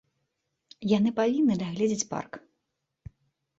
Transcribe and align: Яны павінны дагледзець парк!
Яны 0.97 1.09
павінны 1.19 1.59
дагледзець 1.61 2.09
парк! 2.17 2.33